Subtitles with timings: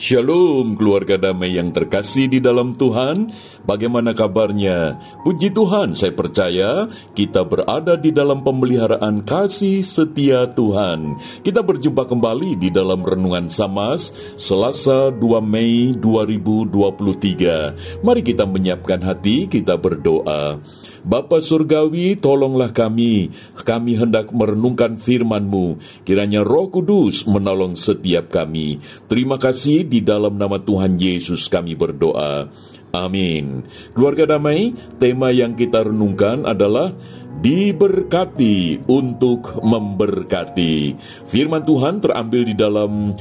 [0.00, 3.36] Shalom keluarga damai yang terkasih di dalam Tuhan.
[3.68, 4.96] Bagaimana kabarnya?
[5.28, 11.20] Puji Tuhan saya percaya kita berada di dalam pemeliharaan kasih setia Tuhan.
[11.44, 19.52] Kita berjumpa kembali di dalam Renungan Samas Selasa 2 Mei 2023 Mari kita menyiapkan hati,
[19.52, 20.64] kita berdoa
[21.00, 23.32] Bapa Surgawi, tolonglah kami.
[23.56, 25.80] Kami hendak merenungkan firman-Mu.
[26.04, 28.80] Kiranya roh kudus menolong setiap kami.
[29.08, 32.52] Terima kasih di dalam nama Tuhan Yesus kami berdoa.
[32.90, 33.62] Amin.
[33.94, 36.90] Keluarga damai, tema yang kita renungkan adalah
[37.40, 40.98] diberkati untuk memberkati.
[41.30, 43.14] Firman Tuhan terambil di dalam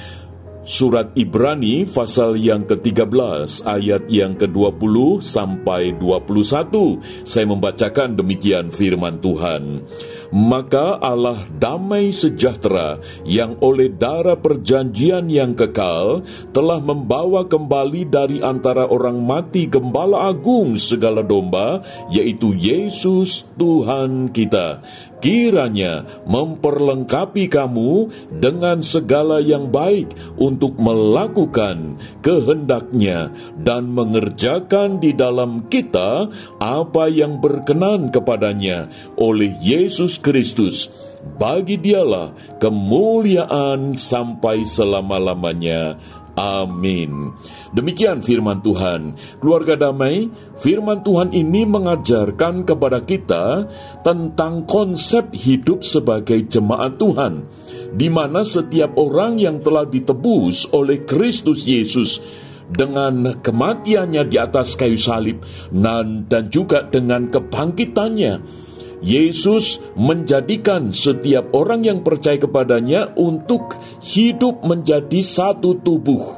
[0.69, 7.25] Surat Ibrani pasal yang ke-13 ayat yang ke-20 sampai 21.
[7.25, 9.81] Saya membacakan demikian firman Tuhan.
[10.29, 16.21] Maka Allah damai sejahtera yang oleh darah perjanjian yang kekal
[16.53, 21.81] telah membawa kembali dari antara orang mati gembala agung segala domba,
[22.13, 24.85] yaitu Yesus Tuhan kita.
[25.19, 28.07] Kiranya memperlengkapi kamu
[28.39, 33.27] dengan segala yang baik untuk melakukan kehendaknya
[33.59, 36.31] dan mengerjakan di dalam kita
[36.63, 38.87] apa yang berkenan kepadanya
[39.19, 40.91] oleh Yesus Kristus.
[41.19, 45.99] Bagi dialah kemuliaan sampai selama-lamanya.
[46.39, 47.35] Amin.
[47.75, 49.19] Demikian firman Tuhan.
[49.43, 53.67] Keluarga damai, firman Tuhan ini mengajarkan kepada kita
[54.07, 57.43] tentang konsep hidup sebagai jemaat Tuhan,
[57.91, 62.23] di mana setiap orang yang telah ditebus oleh Kristus Yesus
[62.71, 68.67] dengan kematiannya di atas kayu salib dan, juga dengan kebangkitannya
[68.99, 76.35] Yesus menjadikan setiap orang yang percaya kepadanya untuk hidup menjadi satu tubuh.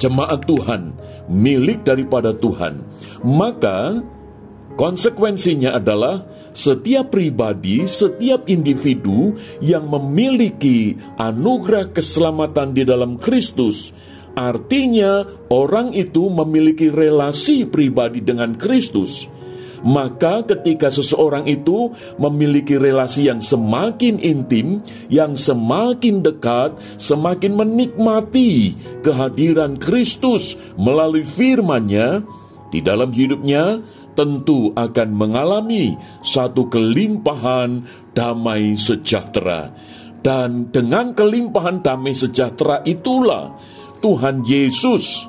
[0.00, 0.96] Jemaat Tuhan,
[1.30, 2.82] milik daripada Tuhan.
[3.22, 4.02] Maka
[4.74, 13.94] konsekuensinya adalah setiap pribadi, setiap individu yang memiliki anugerah keselamatan di dalam Kristus,
[14.34, 19.30] artinya orang itu memiliki relasi pribadi dengan Kristus
[19.84, 29.80] maka ketika seseorang itu memiliki relasi yang semakin intim, yang semakin dekat, semakin menikmati kehadiran
[29.80, 32.24] Kristus melalui firman-Nya
[32.70, 33.82] di dalam hidupnya,
[34.14, 39.72] tentu akan mengalami satu kelimpahan damai sejahtera.
[40.20, 43.56] Dan dengan kelimpahan damai sejahtera itulah
[44.04, 45.24] Tuhan Yesus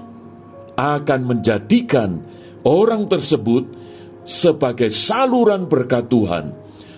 [0.76, 2.20] akan menjadikan
[2.68, 3.81] orang tersebut
[4.26, 6.46] sebagai saluran berkat Tuhan.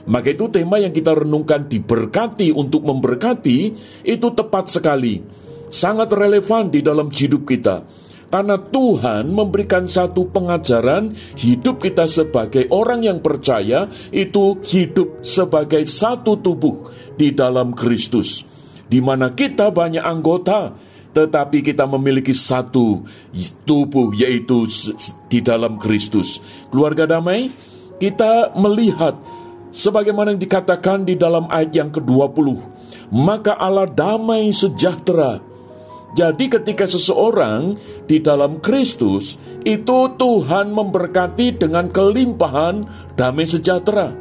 [0.04, 3.60] Maka itu tema yang kita renungkan diberkati untuk memberkati
[4.04, 5.24] itu tepat sekali.
[5.72, 7.88] Sangat relevan di dalam hidup kita.
[8.34, 16.42] Karena Tuhan memberikan satu pengajaran hidup kita sebagai orang yang percaya itu hidup sebagai satu
[16.42, 18.42] tubuh di dalam Kristus.
[18.90, 20.74] Di mana kita banyak anggota,
[21.14, 23.06] tetapi kita memiliki satu
[23.64, 24.66] tubuh yaitu
[25.30, 26.42] di dalam Kristus.
[26.74, 27.54] Keluarga damai,
[28.02, 29.16] kita melihat
[29.70, 32.58] sebagaimana yang dikatakan di dalam ayat yang ke-20,
[33.14, 35.40] maka Allah damai sejahtera.
[36.14, 37.74] Jadi ketika seseorang
[38.06, 42.86] di dalam Kristus, itu Tuhan memberkati dengan kelimpahan
[43.18, 44.14] damai sejahtera.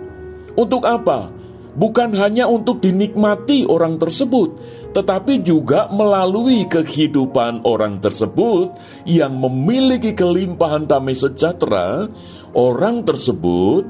[0.57, 1.29] Untuk apa?
[1.73, 4.57] Bukan hanya untuk dinikmati orang tersebut,
[4.93, 8.77] tetapi juga melalui kehidupan orang tersebut
[9.09, 12.13] yang memiliki kelimpahan damai sejahtera,
[12.53, 13.89] orang tersebut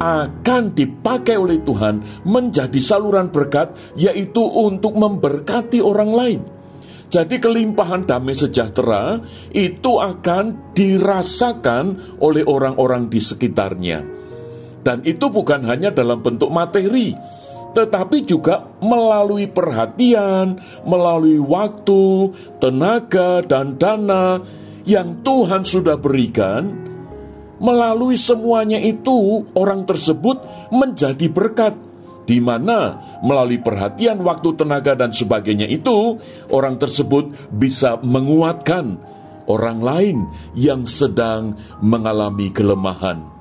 [0.00, 6.40] akan dipakai oleh Tuhan menjadi saluran berkat, yaitu untuk memberkati orang lain.
[7.10, 9.20] Jadi, kelimpahan damai sejahtera
[9.52, 13.98] itu akan dirasakan oleh orang-orang di sekitarnya,
[14.80, 17.12] dan itu bukan hanya dalam bentuk materi
[17.70, 24.42] tetapi juga melalui perhatian, melalui waktu, tenaga, dan dana
[24.82, 26.90] yang Tuhan sudah berikan.
[27.60, 30.40] Melalui semuanya itu, orang tersebut
[30.72, 31.76] menjadi berkat,
[32.24, 36.16] di mana melalui perhatian, waktu, tenaga, dan sebagainya itu,
[36.48, 38.96] orang tersebut bisa menguatkan
[39.44, 40.18] orang lain
[40.56, 43.39] yang sedang mengalami kelemahan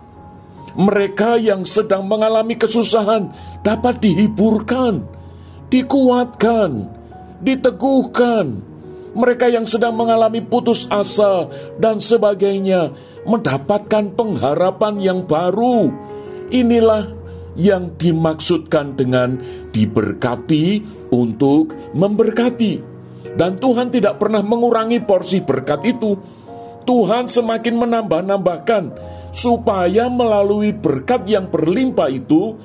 [0.79, 3.35] mereka yang sedang mengalami kesusahan
[3.67, 5.03] dapat dihiburkan,
[5.67, 6.87] dikuatkan,
[7.43, 8.63] diteguhkan.
[9.09, 12.95] Mereka yang sedang mengalami putus asa dan sebagainya
[13.27, 15.91] mendapatkan pengharapan yang baru.
[16.47, 17.11] Inilah
[17.59, 19.35] yang dimaksudkan dengan
[19.75, 20.79] diberkati
[21.11, 22.73] untuk memberkati.
[23.35, 26.15] Dan Tuhan tidak pernah mengurangi porsi berkat itu.
[26.87, 28.83] Tuhan semakin menambah-nambahkan
[29.31, 32.57] supaya melalui berkat yang berlimpah itu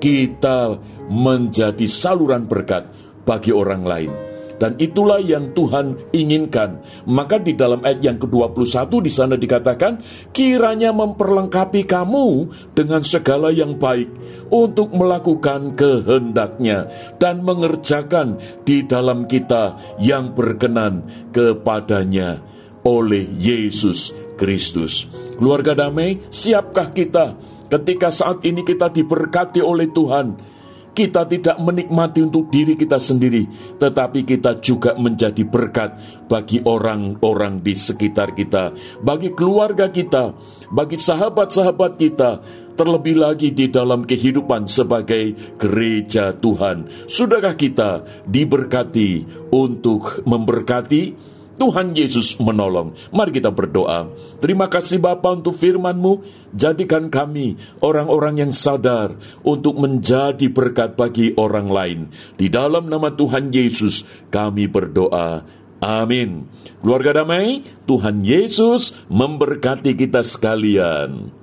[0.00, 0.80] kita
[1.10, 2.88] menjadi saluran berkat
[3.28, 4.12] bagi orang lain.
[4.60, 6.84] Dan itulah yang Tuhan inginkan.
[7.08, 10.04] Maka di dalam ayat yang ke-21 di sana dikatakan,
[10.36, 14.12] kiranya memperlengkapi kamu dengan segala yang baik
[14.52, 18.36] untuk melakukan kehendaknya dan mengerjakan
[18.68, 22.44] di dalam kita yang berkenan kepadanya
[22.84, 25.04] oleh Yesus Kristus.
[25.36, 27.36] Keluarga damai, siapkah kita
[27.68, 30.48] ketika saat ini kita diberkati oleh Tuhan?
[30.90, 33.46] kita tidak menikmati untuk diri kita sendiri,
[33.78, 35.96] tetapi kita juga menjadi berkat
[36.26, 40.34] bagi orang-orang di sekitar kita, bagi keluarga kita,
[40.68, 42.30] bagi sahabat-sahabat kita,
[42.74, 46.90] terlebih lagi di dalam kehidupan sebagai gereja Tuhan.
[47.06, 51.32] Sudahkah kita diberkati untuk memberkati?
[51.60, 52.96] Tuhan Yesus menolong.
[53.12, 54.08] Mari kita berdoa.
[54.40, 56.24] Terima kasih Bapa untuk firman-Mu.
[56.56, 59.12] Jadikan kami orang-orang yang sadar
[59.44, 62.00] untuk menjadi berkat bagi orang lain.
[62.40, 65.44] Di dalam nama Tuhan Yesus kami berdoa.
[65.84, 66.48] Amin.
[66.80, 71.39] Keluarga damai, Tuhan Yesus memberkati kita sekalian.